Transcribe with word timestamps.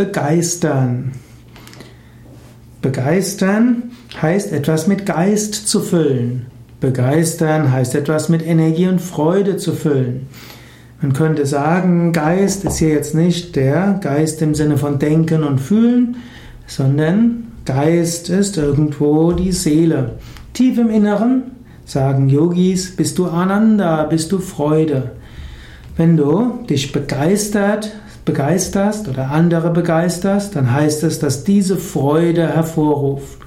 begeistern. 0.00 1.12
Begeistern 2.80 3.90
heißt 4.22 4.50
etwas 4.50 4.86
mit 4.86 5.04
Geist 5.04 5.68
zu 5.68 5.80
füllen. 5.80 6.46
Begeistern 6.80 7.70
heißt 7.70 7.94
etwas 7.94 8.30
mit 8.30 8.46
Energie 8.46 8.88
und 8.88 9.02
Freude 9.02 9.58
zu 9.58 9.74
füllen. 9.74 10.26
Man 11.02 11.12
könnte 11.12 11.44
sagen, 11.44 12.14
Geist 12.14 12.64
ist 12.64 12.78
hier 12.78 12.88
jetzt 12.88 13.14
nicht 13.14 13.56
der 13.56 13.98
Geist 14.00 14.40
im 14.40 14.54
Sinne 14.54 14.78
von 14.78 14.98
Denken 14.98 15.44
und 15.44 15.60
Fühlen, 15.60 16.16
sondern 16.66 17.48
Geist 17.66 18.30
ist 18.30 18.56
irgendwo 18.56 19.32
die 19.32 19.52
Seele. 19.52 20.12
Tief 20.54 20.78
im 20.78 20.88
Inneren 20.88 21.42
sagen 21.84 22.30
Yogis, 22.30 22.96
bist 22.96 23.18
du 23.18 23.26
Ananda, 23.26 24.04
bist 24.04 24.32
du 24.32 24.38
Freude. 24.38 25.10
Wenn 25.98 26.16
du 26.16 26.64
dich 26.70 26.90
begeistert, 26.90 27.92
begeisterst 28.30 29.08
oder 29.08 29.30
andere 29.30 29.70
begeisterst, 29.70 30.54
dann 30.54 30.72
heißt 30.72 31.02
es, 31.02 31.18
dass 31.18 31.42
diese 31.42 31.76
Freude 31.76 32.46
hervorruft. 32.46 33.38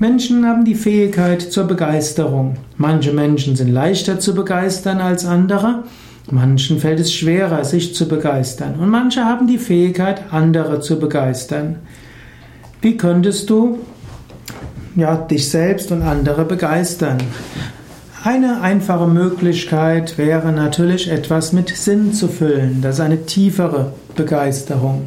Menschen 0.00 0.44
haben 0.44 0.64
die 0.64 0.74
Fähigkeit 0.74 1.40
zur 1.40 1.64
Begeisterung. 1.64 2.56
Manche 2.76 3.12
Menschen 3.12 3.54
sind 3.54 3.68
leichter 3.68 4.18
zu 4.18 4.34
begeistern 4.34 5.00
als 5.00 5.24
andere. 5.24 5.84
Manchen 6.28 6.80
fällt 6.80 6.98
es 6.98 7.14
schwerer, 7.14 7.64
sich 7.64 7.94
zu 7.94 8.08
begeistern. 8.08 8.74
Und 8.80 8.90
manche 8.90 9.24
haben 9.24 9.46
die 9.46 9.58
Fähigkeit, 9.58 10.32
andere 10.32 10.80
zu 10.80 10.98
begeistern. 10.98 11.76
Wie 12.82 12.96
könntest 12.96 13.48
du 13.48 13.78
ja, 14.96 15.14
dich 15.14 15.48
selbst 15.48 15.92
und 15.92 16.02
andere 16.02 16.44
begeistern. 16.44 17.18
Eine 18.26 18.60
einfache 18.60 19.06
Möglichkeit 19.06 20.18
wäre 20.18 20.50
natürlich 20.50 21.08
etwas 21.12 21.52
mit 21.52 21.68
Sinn 21.68 22.12
zu 22.12 22.26
füllen. 22.26 22.82
Das 22.82 22.96
ist 22.96 23.00
eine 23.00 23.24
tiefere 23.24 23.92
Begeisterung. 24.16 25.02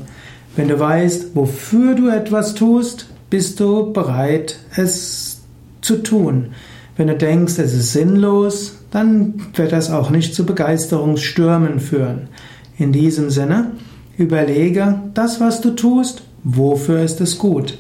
Wenn 0.55 0.69
du 0.69 0.79
weißt, 0.79 1.35
wofür 1.35 1.95
du 1.95 2.07
etwas 2.07 2.55
tust, 2.55 3.07
bist 3.29 3.59
du 3.59 3.91
bereit, 3.91 4.59
es 4.77 5.41
zu 5.81 5.97
tun. 5.97 6.51
Wenn 6.95 7.09
du 7.09 7.17
denkst, 7.17 7.59
es 7.59 7.73
ist 7.73 7.91
sinnlos, 7.91 8.77
dann 8.89 9.33
wird 9.53 9.73
das 9.73 9.91
auch 9.91 10.11
nicht 10.11 10.33
zu 10.33 10.45
Begeisterungsstürmen 10.45 11.81
führen. 11.81 12.29
In 12.77 12.93
diesem 12.93 13.31
Sinne, 13.31 13.71
überlege, 14.17 14.97
das, 15.13 15.41
was 15.41 15.59
du 15.59 15.71
tust, 15.71 16.21
wofür 16.45 17.01
ist 17.01 17.19
es 17.19 17.37
gut? 17.37 17.79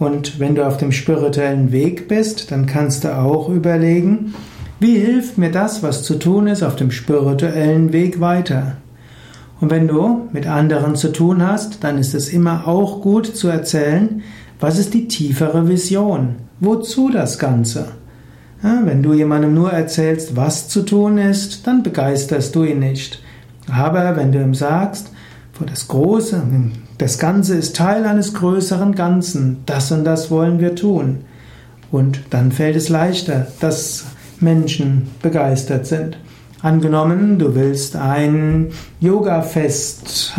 Und 0.00 0.40
wenn 0.40 0.56
du 0.56 0.66
auf 0.66 0.76
dem 0.76 0.90
spirituellen 0.90 1.70
Weg 1.70 2.08
bist, 2.08 2.50
dann 2.50 2.66
kannst 2.66 3.04
du 3.04 3.16
auch 3.16 3.48
überlegen, 3.48 4.34
wie 4.82 4.98
hilft 4.98 5.38
mir 5.38 5.50
das, 5.50 5.82
was 5.82 6.02
zu 6.02 6.18
tun 6.18 6.46
ist, 6.46 6.62
auf 6.62 6.76
dem 6.76 6.90
spirituellen 6.90 7.92
Weg 7.92 8.20
weiter? 8.20 8.76
Und 9.60 9.70
wenn 9.70 9.86
du 9.86 10.28
mit 10.32 10.46
anderen 10.46 10.96
zu 10.96 11.12
tun 11.12 11.46
hast, 11.46 11.84
dann 11.84 11.98
ist 11.98 12.14
es 12.14 12.28
immer 12.28 12.66
auch 12.66 13.00
gut 13.00 13.26
zu 13.36 13.48
erzählen, 13.48 14.22
was 14.58 14.78
ist 14.78 14.92
die 14.92 15.08
tiefere 15.08 15.68
Vision? 15.68 16.36
Wozu 16.60 17.10
das 17.10 17.38
Ganze? 17.38 17.92
Ja, 18.62 18.82
wenn 18.84 19.02
du 19.02 19.12
jemandem 19.12 19.54
nur 19.54 19.72
erzählst, 19.72 20.36
was 20.36 20.68
zu 20.68 20.82
tun 20.82 21.18
ist, 21.18 21.66
dann 21.66 21.82
begeisterst 21.82 22.54
du 22.54 22.64
ihn 22.64 22.80
nicht. 22.80 23.22
Aber 23.70 24.16
wenn 24.16 24.32
du 24.32 24.40
ihm 24.40 24.54
sagst, 24.54 25.12
das 25.64 25.86
Große, 25.86 26.42
das 26.98 27.18
Ganze 27.18 27.54
ist 27.54 27.76
Teil 27.76 28.04
eines 28.04 28.34
größeren 28.34 28.94
Ganzen. 28.94 29.58
Das 29.66 29.92
und 29.92 30.04
das 30.04 30.30
wollen 30.30 30.58
wir 30.58 30.74
tun. 30.74 31.18
Und 31.92 32.20
dann 32.30 32.50
fällt 32.52 32.74
es 32.74 32.88
leichter, 32.88 33.46
dass 33.60 34.06
Menschen 34.42 35.08
begeistert 35.22 35.86
sind. 35.86 36.18
Angenommen, 36.60 37.38
du 37.38 37.54
willst 37.54 37.96
ein 37.96 38.68
Yoga-Fest 39.00 40.34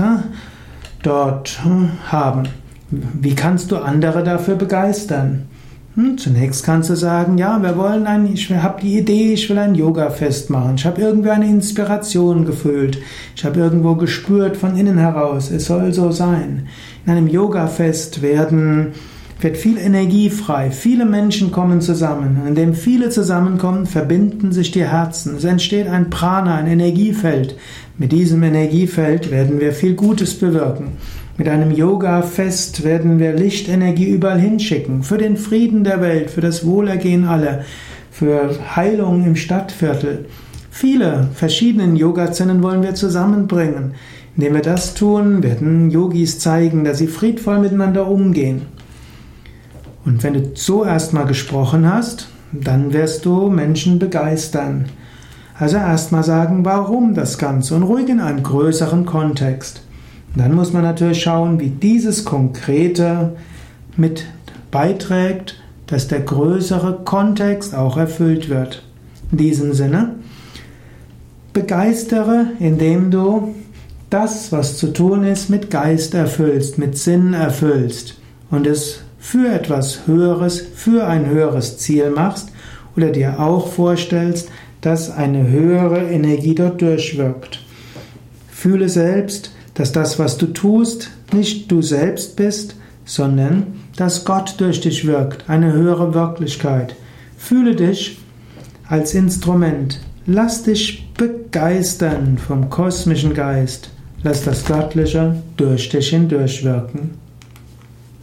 dort 1.01 1.59
haben. 2.07 2.43
Wie 2.89 3.35
kannst 3.35 3.71
du 3.71 3.77
andere 3.77 4.23
dafür 4.23 4.55
begeistern? 4.55 5.47
Hm, 5.95 6.17
zunächst 6.17 6.63
kannst 6.63 6.89
du 6.89 6.95
sagen, 6.95 7.37
ja, 7.37 7.61
wir 7.61 7.77
wollen 7.77 8.07
ein, 8.07 8.25
ich 8.25 8.49
habe 8.51 8.81
die 8.81 8.97
Idee, 8.97 9.33
ich 9.33 9.47
will 9.49 9.59
ein 9.59 9.75
Yoga-Fest 9.75 10.49
machen. 10.49 10.75
Ich 10.75 10.85
habe 10.85 10.99
irgendwie 10.99 11.29
eine 11.29 11.45
Inspiration 11.45 12.45
gefühlt. 12.45 12.97
Ich 13.35 13.45
habe 13.45 13.59
irgendwo 13.59 13.95
gespürt 13.95 14.57
von 14.57 14.75
innen 14.75 14.97
heraus, 14.97 15.51
es 15.51 15.65
soll 15.65 15.93
so 15.93 16.11
sein. 16.11 16.67
In 17.05 17.11
einem 17.11 17.27
Yoga-Fest 17.27 18.23
werden, 18.23 18.93
wird 19.43 19.57
viel 19.57 19.77
Energie 19.77 20.29
frei. 20.29 20.71
Viele 20.71 21.05
Menschen 21.05 21.51
kommen 21.51 21.81
zusammen. 21.81 22.39
Und 22.41 22.47
indem 22.47 22.73
viele 22.73 23.09
zusammenkommen, 23.09 23.85
verbinden 23.85 24.51
sich 24.51 24.71
die 24.71 24.85
Herzen. 24.85 25.35
Es 25.37 25.43
entsteht 25.43 25.87
ein 25.87 26.09
Prana, 26.09 26.55
ein 26.55 26.67
Energiefeld. 26.67 27.55
Mit 27.97 28.11
diesem 28.11 28.41
Energiefeld 28.43 29.31
werden 29.31 29.59
wir 29.59 29.73
viel 29.73 29.95
Gutes 29.95 30.39
bewirken. 30.39 30.93
Mit 31.37 31.47
einem 31.47 31.71
Yoga-Fest 31.71 32.83
werden 32.83 33.19
wir 33.19 33.33
Lichtenergie 33.33 34.07
überall 34.07 34.39
hinschicken, 34.39 35.03
für 35.03 35.17
den 35.17 35.35
Frieden 35.35 35.83
der 35.83 35.99
Welt, 35.99 36.29
für 36.29 36.41
das 36.41 36.65
Wohlergehen 36.65 37.25
aller, 37.25 37.63
für 38.11 38.51
Heilung 38.75 39.25
im 39.25 39.35
Stadtviertel. 39.35 40.25
Viele 40.69 41.29
verschiedene 41.33 41.97
Yoga-Zellen 41.97 42.61
wollen 42.61 42.83
wir 42.83 42.93
zusammenbringen. 42.93 43.93
Indem 44.35 44.55
wir 44.55 44.61
das 44.61 44.95
tun, 44.95 45.43
werden 45.43 45.91
Yogis 45.91 46.39
zeigen, 46.39 46.83
dass 46.83 46.97
sie 46.97 47.07
friedvoll 47.07 47.59
miteinander 47.59 48.07
umgehen. 48.07 48.63
Und 50.05 50.23
wenn 50.23 50.33
du 50.33 50.51
so 50.55 50.83
erstmal 50.83 51.25
gesprochen 51.25 51.91
hast, 51.91 52.27
dann 52.51 52.93
wirst 52.93 53.25
du 53.25 53.49
Menschen 53.49 53.99
begeistern. 53.99 54.85
Also 55.57 55.77
erstmal 55.77 56.23
sagen, 56.23 56.65
warum 56.65 57.13
das 57.13 57.37
Ganze 57.37 57.75
und 57.75 57.83
ruhig 57.83 58.09
in 58.09 58.19
einem 58.19 58.43
größeren 58.43 59.05
Kontext. 59.05 59.81
Dann 60.35 60.53
muss 60.53 60.73
man 60.73 60.81
natürlich 60.81 61.21
schauen, 61.21 61.59
wie 61.59 61.69
dieses 61.69 62.25
Konkrete 62.25 63.35
mit 63.95 64.25
beiträgt, 64.71 65.61
dass 65.87 66.07
der 66.07 66.21
größere 66.21 67.01
Kontext 67.05 67.75
auch 67.75 67.97
erfüllt 67.97 68.49
wird. 68.49 68.83
In 69.31 69.37
diesem 69.37 69.73
Sinne, 69.73 70.15
begeistere, 71.53 72.47
indem 72.59 73.11
du 73.11 73.53
das, 74.09 74.51
was 74.51 74.77
zu 74.77 74.87
tun 74.87 75.23
ist, 75.23 75.49
mit 75.49 75.69
Geist 75.69 76.13
erfüllst, 76.15 76.77
mit 76.77 76.97
Sinn 76.97 77.33
erfüllst 77.33 78.19
und 78.49 78.65
es 78.65 79.02
für 79.23 79.47
etwas 79.47 80.05
Höheres, 80.05 80.61
für 80.75 81.07
ein 81.07 81.27
höheres 81.27 81.77
Ziel 81.77 82.09
machst 82.09 82.49
oder 82.97 83.09
dir 83.09 83.39
auch 83.39 83.69
vorstellst, 83.69 84.49
dass 84.81 85.09
eine 85.09 85.47
höhere 85.47 86.11
Energie 86.11 86.53
dort 86.53 86.81
durchwirkt. 86.81 87.61
Fühle 88.51 88.89
selbst, 88.89 89.55
dass 89.75 89.93
das, 89.93 90.19
was 90.19 90.37
du 90.37 90.47
tust, 90.47 91.09
nicht 91.31 91.71
du 91.71 91.81
selbst 91.81 92.35
bist, 92.35 92.75
sondern 93.05 93.67
dass 93.95 94.25
Gott 94.25 94.55
durch 94.57 94.81
dich 94.81 95.07
wirkt, 95.07 95.49
eine 95.49 95.71
höhere 95.71 96.13
Wirklichkeit. 96.13 96.93
Fühle 97.37 97.75
dich 97.75 98.17
als 98.89 99.13
Instrument. 99.13 100.01
Lass 100.25 100.63
dich 100.63 101.09
begeistern 101.17 102.37
vom 102.37 102.69
kosmischen 102.69 103.33
Geist. 103.33 103.89
Lass 104.21 104.43
das 104.43 104.65
Göttliche 104.65 105.41
durch 105.55 105.87
dich 105.87 106.09
hindurch 106.09 106.65
wirken. 106.65 107.22